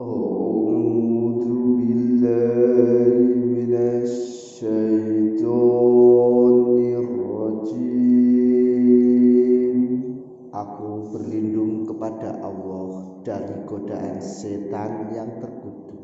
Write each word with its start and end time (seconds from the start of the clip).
Aku 0.00 0.08
berlindung 11.12 11.84
kepada 11.84 12.32
Allah 12.40 13.12
dari 13.28 13.60
godaan 13.68 14.24
setan 14.24 15.12
yang 15.12 15.36
terkutuk. 15.36 16.00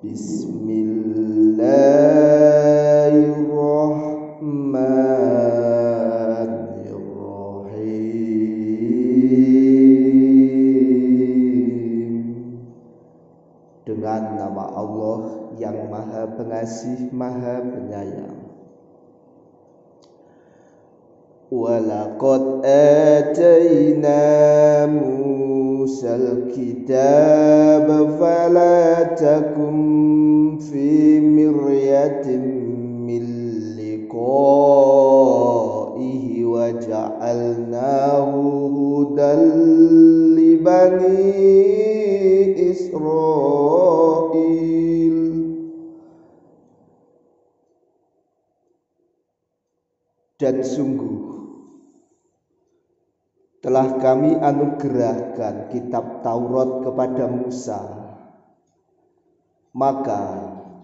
Bismillahirrahmanirrahim 0.00 1.43
maha 17.24 17.64
penyayang 17.64 18.44
ولقد 21.54 22.66
آتينا 23.14 24.26
موسى 24.86 26.14
الكتاب 26.16 27.86
فلا 28.20 29.02
تكن 29.14 30.58
في 30.58 31.20
مرية 31.20 32.26
من 33.06 33.24
لقائه 33.78 35.24
وجعلناه 36.44 38.30
هدى 38.74 39.32
لبني 40.36 41.54
إسرائيل 42.70 43.63
dan 50.44 50.60
sungguh 50.60 51.24
telah 53.64 53.96
kami 53.96 54.36
anugerahkan 54.36 55.72
kitab 55.72 56.20
Taurat 56.20 56.84
kepada 56.84 57.24
Musa. 57.32 57.80
Maka 59.72 60.22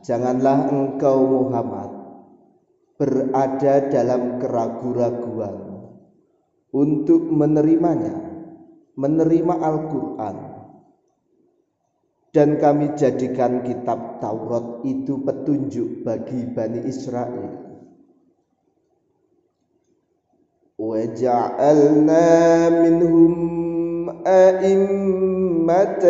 janganlah 0.01 0.73
engkau 0.73 1.45
Muhammad 1.45 1.93
berada 2.97 3.85
dalam 3.93 4.41
keraguan-raguan 4.41 5.57
untuk 6.73 7.21
menerimanya, 7.29 8.17
menerima 8.97 9.55
Al-Quran. 9.61 10.37
Dan 12.33 12.57
kami 12.57 12.97
jadikan 12.97 13.61
kitab 13.61 14.25
Taurat 14.25 14.81
itu 14.89 15.21
petunjuk 15.21 16.01
bagi 16.01 16.49
Bani 16.49 16.89
Israel. 16.89 17.70
وجعلنا 20.81 22.69
منهم 22.83 23.35
أئمة 24.27 26.05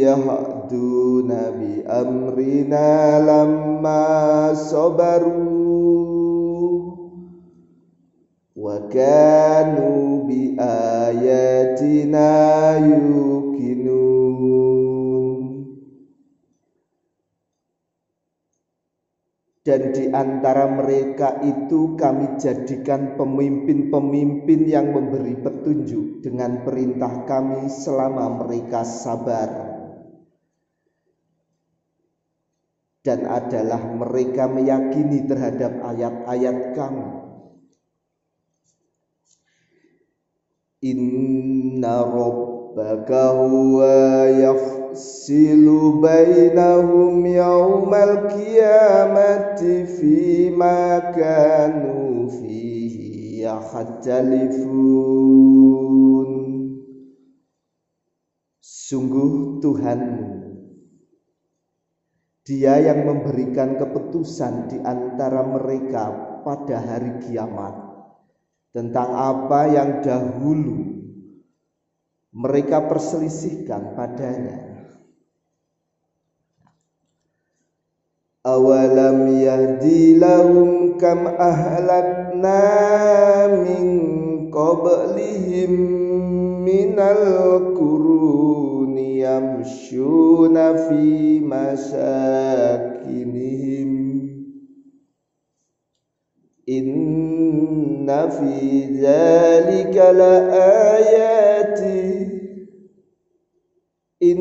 يهدون 0.00 1.28
بأمرنا 1.58 2.90
لما 3.20 4.54
صبروا 4.54 5.70
وكانوا 8.56 10.24
بآياتنا 10.28 11.50
يوقنون. 12.76 13.29
Dan 19.70 19.94
di 19.94 20.10
antara 20.10 20.66
mereka 20.66 21.38
itu 21.46 21.94
kami 21.94 22.42
jadikan 22.42 23.14
pemimpin-pemimpin 23.14 24.66
yang 24.66 24.90
memberi 24.90 25.38
petunjuk 25.38 26.26
dengan 26.26 26.66
perintah 26.66 27.22
kami 27.22 27.70
selama 27.70 28.42
mereka 28.42 28.82
sabar. 28.82 29.46
Dan 33.06 33.30
adalah 33.30 33.78
mereka 33.94 34.50
meyakini 34.50 35.30
terhadap 35.30 35.78
ayat-ayat 35.86 36.74
kami. 36.74 37.08
Inna 40.82 42.10
rabbaka 42.10 43.38
huwa 43.38 44.26
yafsilu 44.90 46.02
bainahum 46.02 47.22
yawmal 47.22 48.26
qiyamati 48.26 49.86
fima 49.86 51.14
kanu 51.14 52.26
fihi 52.26 53.46
yakhtalifun 53.46 54.90
Sungguh 58.58 59.62
Tuhanmu 59.62 60.26
Dia 62.42 62.82
yang 62.82 63.06
memberikan 63.06 63.78
keputusan 63.78 64.74
di 64.74 64.82
antara 64.82 65.46
mereka 65.46 66.10
pada 66.42 66.82
hari 66.82 67.22
kiamat 67.22 67.78
tentang 68.74 69.14
apa 69.14 69.70
yang 69.70 70.02
dahulu 70.02 70.90
mereka 72.34 72.86
perselisihkan 72.86 73.94
padanya. 73.98 74.69
Awalam 78.40 79.28
yahdi 79.36 80.16
lahum 80.16 80.96
kam 80.96 81.28
ahlakna 81.28 82.56
min 83.52 84.48
qablihim 84.48 85.76
minal 86.64 87.76
quruni 87.76 89.20
yamshuna 89.20 90.72
fi 90.88 91.44
masakinihim. 91.44 93.04
Inna 96.64 98.24
fi 98.24 98.88
dzalika 98.88 100.16
laayati 100.16 101.60
Dan 104.20 104.36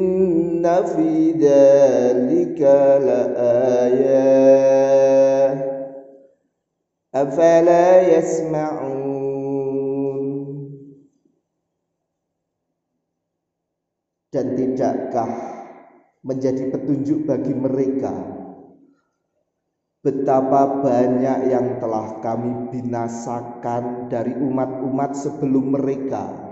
tidakkah 14.59 15.31
menjadi 16.27 16.75
petunjuk 16.75 17.23
bagi 17.23 17.55
mereka 17.55 18.11
Betapa 20.03 20.83
banyak 20.83 21.55
yang 21.55 21.79
telah 21.79 22.19
kami 22.19 22.67
binasakan 22.67 24.11
dari 24.11 24.31
umat-umat 24.31 25.11
sebelum 25.11 25.75
mereka, 25.75 26.48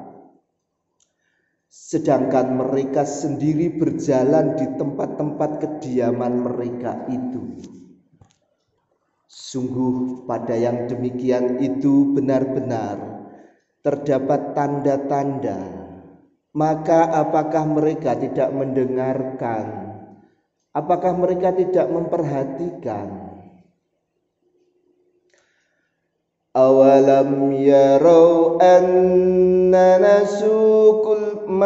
sedangkan 1.68 2.56
mereka 2.56 3.04
sendiri 3.04 3.76
berjalan 3.76 4.56
di 4.56 4.66
tempat-tempat 4.80 5.52
kediaman 5.60 6.48
mereka 6.48 7.04
itu. 7.12 7.60
Sungguh, 9.28 10.24
pada 10.24 10.56
yang 10.56 10.88
demikian 10.88 11.60
itu 11.60 12.16
benar-benar 12.16 12.98
terdapat 13.84 14.56
tanda-tanda. 14.56 15.60
Maka, 16.56 17.12
apakah 17.12 17.64
mereka 17.68 18.18
tidak 18.18 18.50
mendengarkan? 18.56 19.94
Apakah 20.74 21.14
mereka 21.16 21.54
tidak 21.54 21.86
memperhatikan? 21.92 23.27
أولم 26.57 27.53
يروا 27.53 28.59
أننا 28.79 30.23
نسوق 30.23 31.17
الماء 31.17 31.63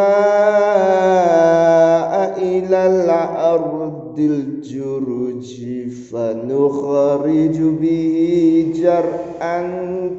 إلى 2.39 2.87
الأرض 2.87 4.19
الجرج 4.19 5.65
فنخرج 6.13 7.59
به 7.59 8.17
جرعا 8.77 9.63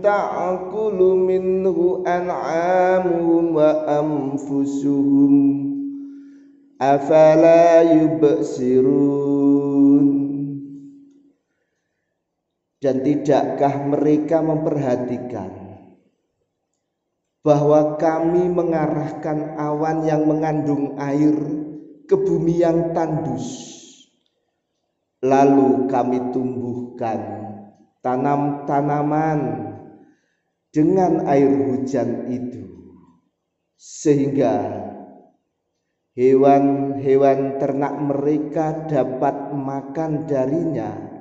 تأكل 0.03 1.00
منه 1.27 2.03
أنعامهم 2.07 3.56
وأنفسهم 3.56 5.33
أفلا 6.81 7.81
يبصرون 7.81 9.50
Dan 12.82 13.06
tidakkah 13.06 13.87
mereka 13.87 14.43
memperhatikan 14.43 15.62
bahwa 17.46 17.94
kami 17.99 18.50
mengarahkan 18.50 19.55
awan 19.55 20.02
yang 20.02 20.26
mengandung 20.26 20.99
air 20.99 21.34
ke 22.11 22.14
bumi 22.19 22.58
yang 22.58 22.90
tandus. 22.90 23.70
Lalu 25.23 25.87
kami 25.87 26.34
tumbuhkan 26.34 27.19
tanam-tanaman 28.02 29.70
dengan 30.75 31.23
air 31.31 31.46
hujan 31.46 32.26
itu, 32.35 32.67
sehingga 33.78 34.82
hewan-hewan 36.19 37.62
ternak 37.62 37.94
mereka 38.02 38.90
dapat 38.90 39.55
makan 39.55 40.26
darinya, 40.26 41.12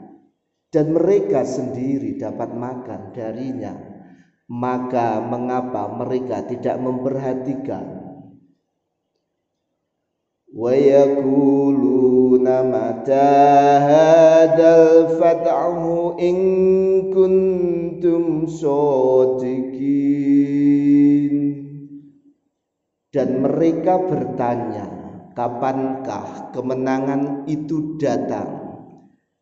dan 0.71 0.95
mereka 0.95 1.43
sendiri 1.43 2.15
dapat 2.15 2.55
makan 2.55 3.11
darinya. 3.11 3.75
Maka 4.51 5.23
mengapa 5.23 5.87
mereka 5.95 6.43
tidak 6.43 6.75
memperhatikan? 6.79 8.03
Wa 10.51 10.75
yaquluna 10.75 12.59
mata 12.67 13.31
hadal 13.79 15.15
fat'u 15.15 16.19
in 16.19 16.35
kuntum 17.15 18.43
sadiqin. 18.43 19.79
Dan 23.11 23.43
mereka 23.43 24.03
bertanya 24.03 24.87
kapankah 25.35 26.51
kemenangan 26.51 27.47
itu 27.47 27.95
datang 27.99 28.60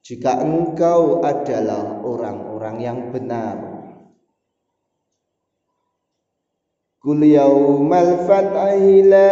jika 0.04 0.42
engkau 0.42 1.22
adalah 1.22 2.02
orang-orang 2.02 2.78
yang 2.80 3.12
benar. 3.12 3.58
Kul 7.00 7.24
yawmal 7.24 8.28
fat'i 8.28 9.08
la 9.08 9.32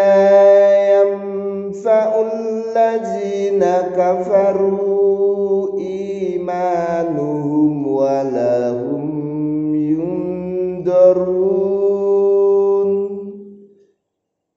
yanfa'ul 1.03 2.31
ladzina 2.71 3.91
kafaru 3.91 5.75
imanuhum 5.83 7.73
wa 7.83 8.23
lahum 8.23 9.03
yundarun 9.75 11.27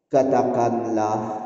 Katakanlah 0.07 1.40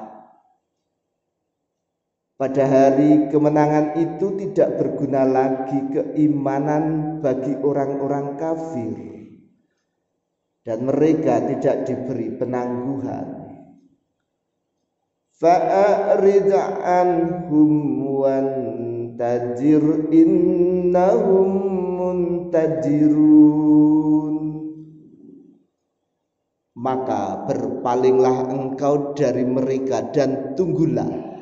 pada 2.34 2.66
hari 2.66 3.30
kemenangan 3.30 3.94
itu 3.94 4.34
tidak 4.42 4.74
berguna 4.82 5.22
lagi 5.22 5.78
keimanan 5.94 7.18
bagi 7.22 7.54
orang-orang 7.62 8.34
kafir. 8.34 8.98
Dan 10.64 10.88
mereka 10.88 11.44
tidak 11.44 11.84
diberi 11.86 12.34
penangguhan. 12.40 13.44
Fa'arid 15.38 16.48
anhum 16.82 17.70
wantajir 18.18 20.08
innahum 20.08 21.50
muntajirun. 22.00 23.44
Maka 26.74 27.44
berpalinglah 27.46 28.50
engkau 28.50 29.12
dari 29.14 29.44
mereka 29.44 30.10
dan 30.10 30.56
tunggulah 30.56 31.33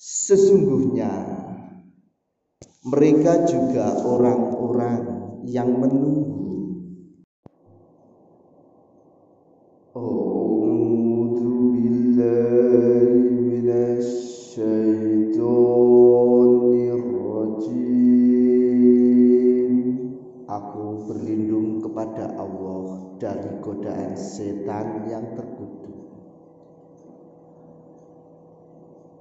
sesungguhnya 0.00 1.12
mereka 2.88 3.44
juga 3.44 4.00
orang-orang 4.00 5.04
yang 5.44 5.68
menunggu 5.76 6.40
setan 24.40 25.10
yang 25.10 25.24
terkutuk. 25.36 25.79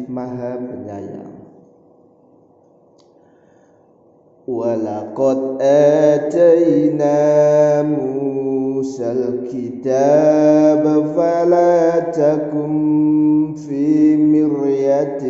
في 13.55 14.17
مرية 14.17 15.23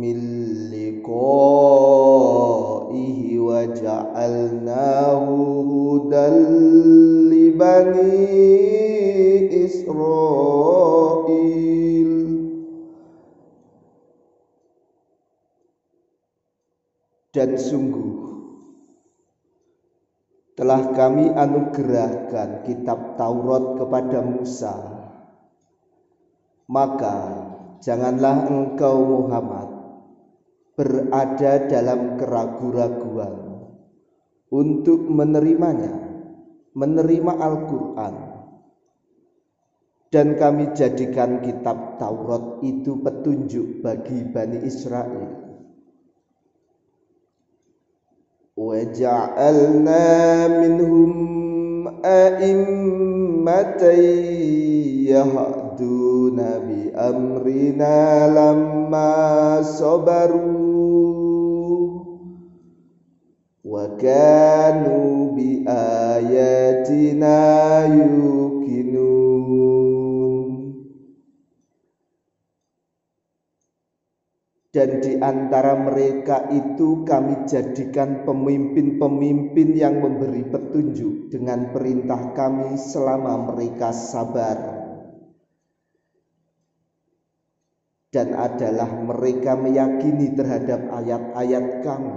من 0.00 0.18
لقائه 0.72 1.98
وجعلناه 3.38 5.24
هدى 5.72 6.28
لبني 7.30 8.46
إسرائيل 9.64 11.08
dan 17.38 17.54
sungguh 17.54 18.18
telah 20.58 20.90
kami 20.90 21.30
anugerahkan 21.30 22.66
kitab 22.66 23.14
Taurat 23.14 23.78
kepada 23.78 24.18
Musa. 24.26 24.74
Maka 26.68 27.41
janganlah 27.84 28.50
engkau 28.50 29.26
Muhammad 29.26 29.68
berada 30.78 31.66
dalam 31.66 32.14
keraguan-raguan 32.18 33.34
untuk 34.48 35.10
menerimanya, 35.10 35.94
menerima 36.72 37.32
Al-Quran. 37.34 38.14
Dan 40.08 40.40
kami 40.40 40.72
jadikan 40.72 41.44
kitab 41.44 42.00
Taurat 42.00 42.64
itu 42.64 42.96
petunjuk 43.04 43.84
bagi 43.84 44.24
Bani 44.32 44.64
Israel 44.64 45.48
وجعلنا 48.58 50.06
منهم 50.48 51.12
أئمة 52.04 53.82
يهدون 55.06 55.51
ya'duna 55.73 56.61
Nabi 56.61 56.93
amrina 56.93 58.29
lamma 58.29 59.61
sabaru 59.65 60.45
wa 63.65 63.85
kanu 63.97 65.33
bi 65.33 65.65
ayatina 65.65 67.41
dan 74.73 75.05
di 75.05 75.21
antara 75.21 75.77
mereka 75.77 76.49
itu 76.49 77.05
kami 77.05 77.45
jadikan 77.45 78.25
pemimpin-pemimpin 78.25 79.77
yang 79.77 80.01
memberi 80.01 80.49
petunjuk 80.49 81.29
dengan 81.29 81.69
perintah 81.69 82.33
kami 82.33 82.73
selama 82.81 83.53
mereka 83.53 83.93
sabar. 83.93 84.82
Dan 88.13 88.37
adalah 88.37 88.93
mereka 88.93 89.57
meyakini 89.57 90.37
terhadap 90.37 90.85
ayat-ayat 91.01 91.81
kami. 91.81 92.13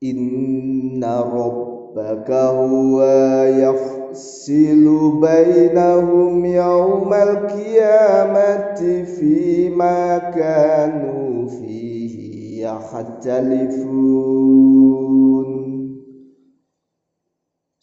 Inna 0.00 1.20
rabbaka 1.20 2.56
huwa 2.56 3.44
yafsilu 3.52 5.20
bainahum 5.20 6.40
yawmal 6.48 7.44
qiyamati 7.52 9.04
fima 9.04 10.32
kanu 10.32 11.44
fihi 11.44 12.64
yakhtalifun 12.64 14.24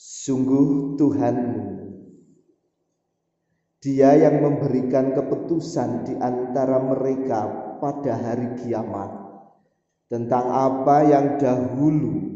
Sungguh 0.01 0.97
Tuhanmu 0.97 1.80
Dia 3.81 4.13
yang 4.13 4.45
memberikan 4.45 5.17
keputusan 5.17 6.05
di 6.05 6.13
antara 6.21 6.77
mereka 6.77 7.49
pada 7.81 8.13
hari 8.13 8.61
kiamat 8.61 9.09
tentang 10.05 10.45
apa 10.53 11.01
yang 11.01 11.41
dahulu 11.41 12.29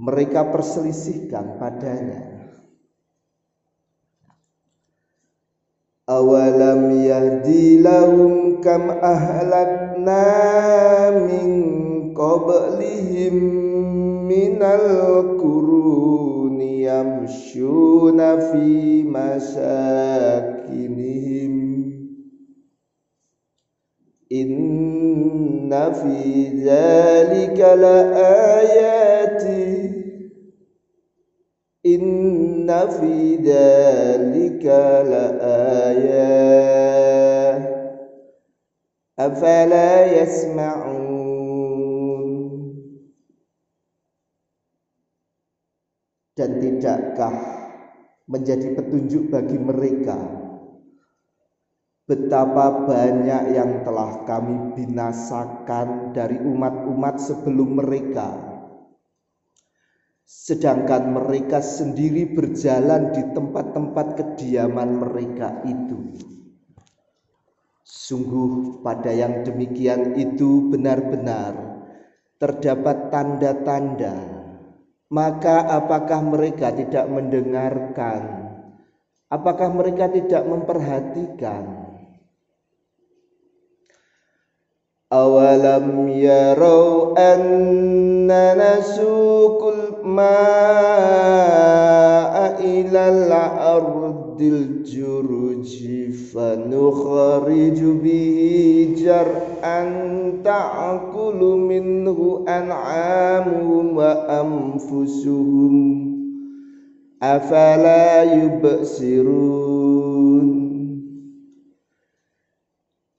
mereka 0.00 0.48
perselisihkan 0.48 1.60
padanya. 1.60 2.24
Awalam 6.08 6.88
yahdi 7.04 7.84
lahum 7.84 8.64
kam 8.64 8.88
ahlakna 8.88 10.24
min 11.28 11.50
qablihim 12.16 13.36
minal 14.24 15.36
quruni 15.36 16.37
yamshuna 16.60 18.28
fi 18.50 18.68
masakinihim 19.14 21.54
Inna 24.30 25.94
fi 25.94 26.50
dzalika 26.60 27.76
laayati 27.80 29.64
Inna 31.84 32.88
fi 32.92 33.36
dzalika 33.40 35.02
laayah 35.08 36.28
Afala 39.16 40.06
yasma'un 40.12 41.07
Dan 46.38 46.62
tidakkah 46.62 47.34
menjadi 48.30 48.78
petunjuk 48.78 49.34
bagi 49.34 49.58
mereka 49.58 50.38
Betapa 52.08 52.88
banyak 52.88 53.52
yang 53.52 53.84
telah 53.84 54.24
kami 54.24 54.72
binasakan 54.72 56.16
dari 56.16 56.40
umat-umat 56.40 57.20
sebelum 57.20 57.84
mereka, 57.84 58.32
sedangkan 60.24 61.12
mereka 61.20 61.60
sendiri 61.60 62.32
berjalan 62.32 63.12
di 63.12 63.20
tempat-tempat 63.28 64.24
kediaman 64.24 65.04
mereka 65.04 65.60
itu. 65.68 66.16
Sungguh, 67.84 68.80
pada 68.80 69.12
yang 69.12 69.44
demikian 69.44 70.16
itu 70.16 70.64
benar-benar 70.72 71.84
terdapat 72.40 73.12
tanda-tanda 73.12 74.37
Maka, 75.13 75.69
apakah 75.69 76.25
mereka 76.25 76.73
tidak 76.73 77.05
mendengarkan? 77.05 78.49
Apakah 79.29 79.69
mereka 79.73 80.09
tidak 80.09 80.45
memperhatikan? 80.45 81.83
أولم 85.13 86.09
يروا 86.09 87.13
أننا 87.33 88.77
نسوق 88.79 89.73
الماء 89.77 90.33
إلى 92.65 93.09
الأرض 93.09 94.41
الجرج 94.41 95.71
فنخرج 96.33 97.79
به 97.83 98.39
جرعا 98.97 99.46
تأكل 100.43 101.41
منه 101.71 102.19
أنعامهم 102.47 103.85
وأنفسهم 103.97 105.75
أفلا 107.23 108.07
يبصرون 108.23 109.83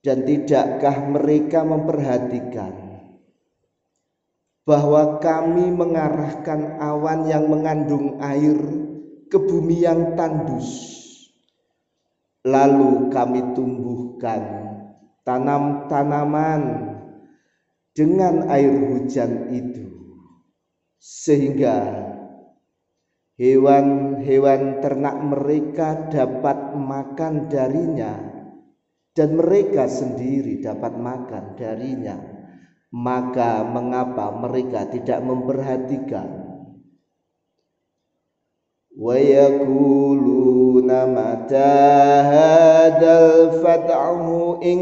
Dan 0.05 0.29
tidakkah 0.29 1.17
mereka 1.17 1.65
memperhatikan 1.65 2.77
bahwa 4.69 5.17
kami 5.17 5.73
mengarahkan 5.73 6.77
awan 6.77 7.25
yang 7.25 7.49
mengandung 7.49 8.21
air 8.21 8.53
ke 9.33 9.41
bumi 9.41 9.81
yang 9.81 10.13
tandus. 10.13 11.01
Lalu 12.45 13.09
kami 13.09 13.57
tumbuhkan 13.57 14.68
tanam-tanaman 15.30 16.62
dengan 17.94 18.50
air 18.50 18.74
hujan 18.74 19.54
itu. 19.54 19.86
Sehingga 20.98 21.78
hewan-hewan 23.38 24.82
ternak 24.82 25.22
mereka 25.22 26.10
dapat 26.10 26.74
makan 26.74 27.46
darinya 27.46 28.18
dan 29.14 29.38
mereka 29.38 29.86
sendiri 29.86 30.66
dapat 30.66 30.98
makan 30.98 31.54
darinya, 31.54 32.18
maka 32.90 33.62
mengapa 33.62 34.34
mereka 34.34 34.90
tidak 34.90 35.22
memperhatikan? 35.22 36.50
Wa 38.98 39.16
in 44.60 44.82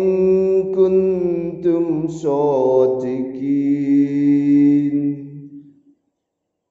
kuntum 0.73 2.07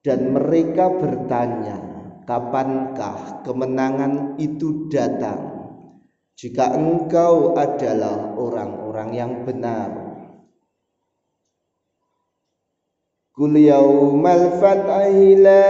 dan 0.07 0.19
mereka 0.31 0.87
bertanya 0.87 1.77
kapankah 2.23 3.43
kemenangan 3.43 4.39
itu 4.39 4.87
datang 4.87 5.57
jika 6.37 6.69
engkau 6.77 7.57
adalah 7.57 8.37
orang-orang 8.37 9.09
yang 9.11 9.33
benar. 9.41 9.89
Qul 13.33 13.53
yaumal 13.57 14.57
fathi 14.61 15.37
la 15.37 15.65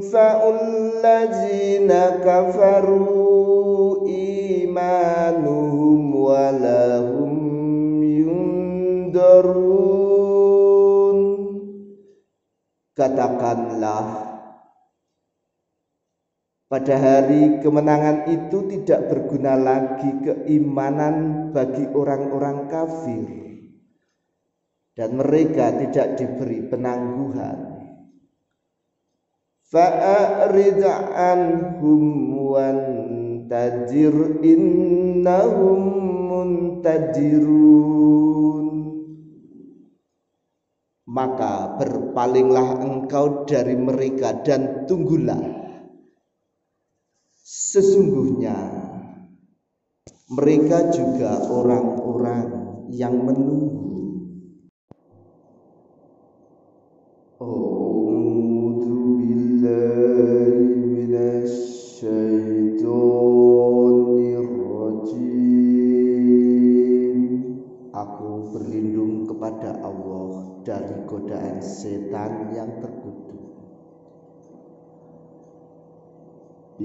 yanfa'ul 0.00 1.04
ladzina 1.04 2.24
kafaru 2.24 4.08
imanuhum 4.64 6.00
wa 6.16 6.48
lahum 6.56 7.36
yundarun 8.00 9.60
Katakanlah 12.96 14.28
pada 16.68 16.96
hari 17.00 17.60
kemenangan 17.60 18.24
itu 18.28 18.68
tidak 18.72 19.08
berguna 19.12 19.56
lagi 19.56 20.08
keimanan 20.24 21.48
bagi 21.52 21.84
orang-orang 21.92 22.68
kafir 22.68 23.26
dan 24.94 25.16
mereka 25.16 25.72
tidak 25.80 26.20
diberi 26.20 26.60
penangguhan. 26.68 27.69
Fa'arid 29.70 30.82
anhum 31.14 32.02
wantajir 32.50 34.42
innahum 34.42 35.78
muntajirun 36.26 38.66
Maka 41.06 41.78
berpalinglah 41.78 42.82
engkau 42.82 43.46
dari 43.46 43.78
mereka 43.78 44.42
dan 44.42 44.90
tunggulah 44.90 45.38
Sesungguhnya 47.38 48.90
mereka 50.30 50.94
juga 50.94 51.42
orang-orang 51.50 52.46
yang 52.94 53.18
menunggu. 53.18 53.89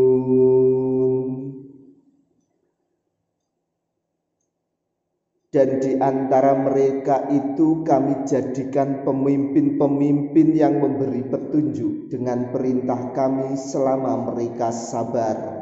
dan 5.53 5.77
di 5.77 5.93
antara 6.01 6.57
mereka 6.57 7.29
itu 7.29 7.85
kami 7.85 8.25
jadikan 8.25 9.05
pemimpin-pemimpin 9.05 10.57
yang 10.57 10.81
memberi 10.81 11.21
petunjuk 11.21 12.09
dengan 12.09 12.49
perintah 12.49 13.13
kami 13.13 13.53
selama 13.53 14.33
mereka 14.33 14.73
sabar. 14.73 15.56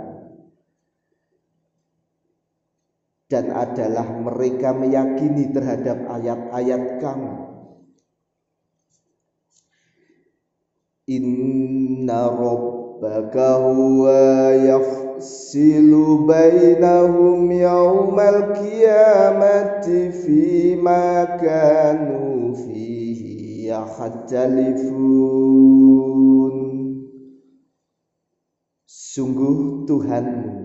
Dan 3.36 3.52
adalah 3.52 4.08
mereka 4.08 4.72
meyakini 4.72 5.52
terhadap 5.52 6.08
ayat-ayat 6.08 7.04
kami. 7.04 7.36
Inna 11.12 12.32
rabbaka 12.32 13.60
huwa 13.60 14.56
yafsilu 14.56 16.24
bainahum 16.24 17.52
yawmal 17.52 18.56
qiyamati 18.56 20.16
fima 20.16 21.36
kanu 21.36 22.56
fihi 22.56 23.68
yakhtalifun 23.68 25.36
Sungguh 28.88 29.84
Tuhanmu 29.84 30.65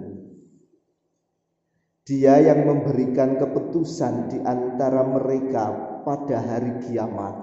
Dia 2.10 2.42
yang 2.42 2.66
memberikan 2.66 3.38
keputusan 3.38 4.34
di 4.34 4.42
antara 4.42 5.06
mereka 5.06 5.70
pada 6.02 6.42
hari 6.42 6.82
kiamat 6.82 7.38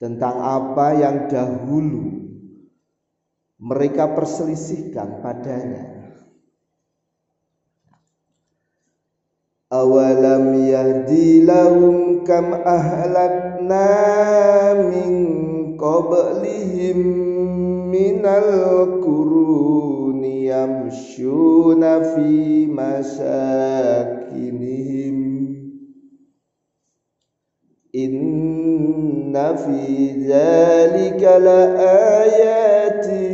tentang 0.00 0.32
apa 0.40 0.96
yang 0.96 1.28
dahulu 1.28 2.24
mereka 3.60 4.16
perselisihkan 4.16 5.20
padanya. 5.20 5.92
Awalam 9.68 10.56
yahdi 10.56 11.44
lahum 11.44 12.24
kam 12.24 12.56
ahlakna 12.56 13.92
min 14.88 15.12
qablihim 15.76 17.00
minal 17.92 19.04
quruni 19.04 19.55
yamshuna 20.86 22.14
fi 22.14 22.66
masakinihim 22.66 24.36
Inna 27.92 29.56
fi 29.56 30.12
dzalika 30.20 31.38
laayati 31.38 33.26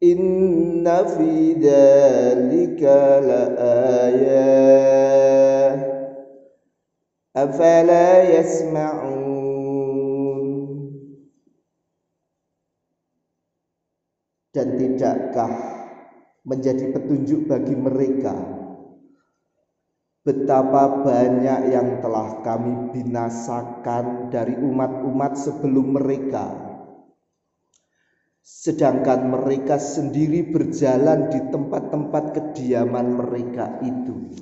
Inna 0.00 1.04
fi 1.04 1.54
dzalika 1.54 3.20
laayat 3.28 4.20
Afala 7.34 8.04
yasma'un 8.34 9.39
Dan 14.50 14.78
tidakkah 14.78 15.52
menjadi 16.42 16.90
petunjuk 16.90 17.46
bagi 17.46 17.74
mereka 17.78 18.60
Betapa 20.20 21.00
banyak 21.00 21.72
yang 21.72 22.04
telah 22.04 22.44
kami 22.44 22.92
binasakan 22.92 24.28
dari 24.28 24.52
umat-umat 24.52 25.32
sebelum 25.32 25.96
mereka, 25.96 26.44
sedangkan 28.44 29.32
mereka 29.32 29.80
sendiri 29.80 30.52
berjalan 30.52 31.32
di 31.32 31.40
tempat-tempat 31.48 32.36
kediaman 32.36 33.16
mereka 33.16 33.80
itu. 33.80 34.36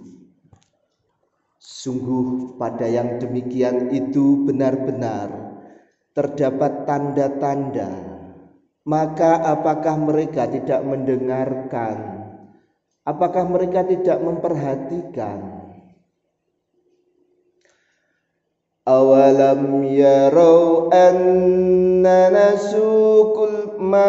Sungguh, 1.62 2.58
pada 2.58 2.90
yang 2.90 3.22
demikian 3.22 3.94
itu 3.94 4.50
benar-benar 4.50 5.30
terdapat 6.10 6.90
tanda-tanda 6.90 8.07
Maka, 8.87 9.39
apakah 9.47 9.95
mereka 9.95 10.43
tidak 10.47 10.83
mendengarkan? 10.83 12.27
Apakah 13.07 13.47
mereka 13.47 13.87
tidak 13.87 14.19
memperhatikan? 14.19 15.63
أولم 18.87 19.83
يروا 19.83 20.91
أننا 21.09 22.53
نسوق 22.53 23.49
الماء 23.49 24.03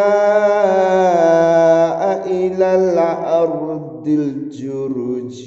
إلى 2.26 2.74
الأرض 2.74 4.06
الجرج 4.06 5.38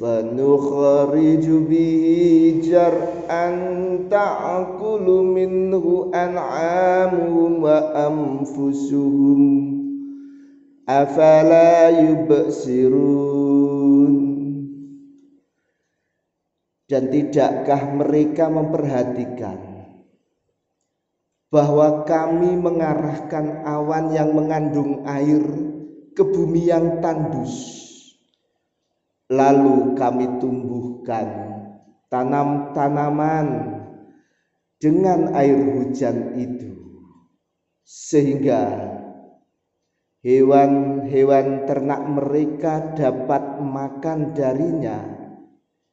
فنخرج 0.00 1.46
به 1.70 2.60
جرعا 2.64 3.17
تأكل 4.14 5.06
منه 5.36 5.84
أنعامهم 6.14 7.52
وأنفسهم 7.62 9.40
أفلا 10.88 11.74
يبصرون 11.90 13.34
Dan 16.84 17.08
tidakkah 17.08 17.96
mereka 17.96 18.52
memperhatikan 18.52 19.56
bahwa 21.48 22.04
kami 22.04 22.60
mengarahkan 22.60 23.64
awan 23.64 24.12
yang 24.12 24.36
mengandung 24.36 25.00
air 25.08 25.40
ke 26.12 26.20
bumi 26.22 26.68
yang 26.68 27.00
tandus. 27.00 27.56
Lalu 29.32 29.96
kami 29.96 30.38
tumbuhkan 30.44 31.54
Tanam-tanaman 32.09 33.47
dengan 34.81 35.33
air 35.37 35.57
hujan 35.57 36.35
itu. 36.35 36.73
Sehingga 37.85 38.89
hewan-hewan 40.21 41.65
ternak 41.65 42.01
mereka 42.05 42.93
dapat 42.93 43.63
makan 43.63 44.35
darinya 44.35 44.99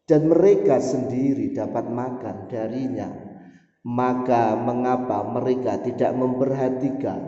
dan 0.06 0.30
mereka 0.30 0.78
sendiri 0.78 1.56
dapat 1.56 1.88
makan 1.88 2.46
darinya, 2.46 3.10
maka 3.82 4.54
mengapa 4.54 5.24
mereka 5.24 5.82
tidak 5.82 6.14
memperhatikan? 6.14 7.20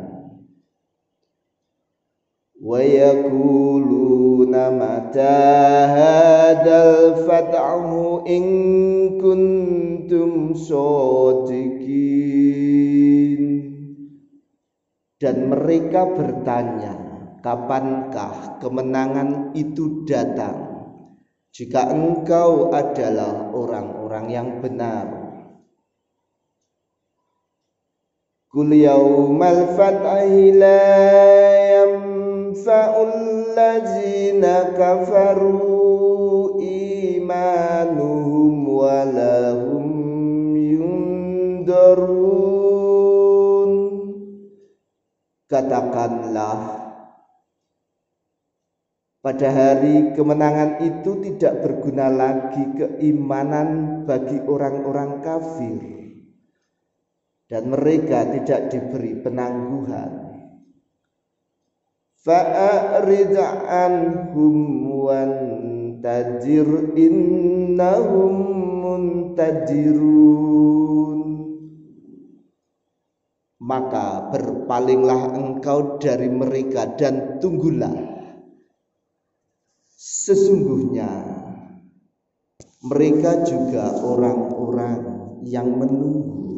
Wa 2.58 2.82
yaquluna 4.48 4.72
mata 4.72 5.36
hadzal 5.92 7.28
fat'u 7.28 8.24
in 8.24 8.44
kuntum 9.20 10.56
shadiqin 10.56 11.92
dan 15.20 15.36
mereka 15.52 16.06
bertanya 16.08 16.96
kapankah 17.44 18.58
kemenangan 18.62 19.52
itu 19.52 20.08
datang 20.08 20.64
jika 21.52 21.90
engkau 21.90 22.70
adalah 22.70 23.50
orang-orang 23.50 24.26
yang 24.30 24.48
benar. 24.62 25.26
Kul 28.48 28.72
yaumal 28.72 29.76
fat'i 29.76 30.56
la 30.56 30.80
ladzina 33.56 34.76
kafaru 34.76 36.60
imanuhum 36.60 38.54
wa 38.68 39.08
lahum 39.08 39.86
yundarun 40.52 42.28
Katakanlah 45.48 46.76
pada 49.24 49.48
hari 49.48 50.12
kemenangan 50.12 50.84
itu 50.84 51.24
tidak 51.24 51.64
berguna 51.64 52.12
lagi 52.12 52.68
keimanan 52.76 54.04
bagi 54.04 54.44
orang-orang 54.44 55.24
kafir. 55.24 55.80
Dan 57.48 57.72
mereka 57.72 58.28
tidak 58.28 58.68
diberi 58.68 59.24
penangguhan 59.24 60.27
fa'rid 62.28 63.32
anhum 63.64 64.56
wantajir 65.08 66.68
innahum 66.92 68.34
muntajirun 68.84 70.28
maka 73.64 74.28
berpalinglah 74.32 75.36
engkau 75.36 76.00
dari 76.00 76.28
mereka 76.32 76.88
dan 76.96 77.36
tunggulah. 77.36 77.92
Sesungguhnya 79.98 81.10
mereka 82.80 83.44
juga 83.44 83.92
orang-orang 84.00 85.00
yang 85.44 85.68
menunggu 85.68 86.57